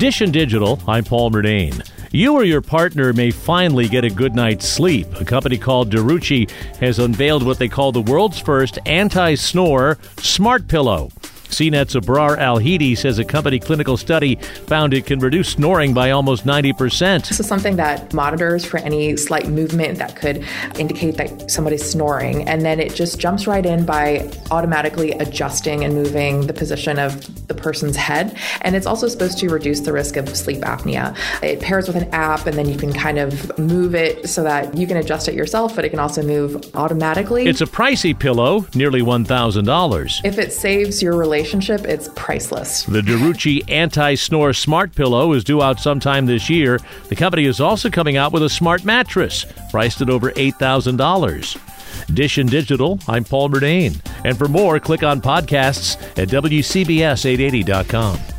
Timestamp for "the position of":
26.46-27.46